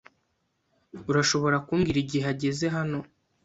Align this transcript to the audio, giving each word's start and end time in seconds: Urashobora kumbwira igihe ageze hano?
Urashobora 1.09 1.57
kumbwira 1.65 1.97
igihe 2.03 2.25
ageze 2.33 2.65
hano? 2.75 2.99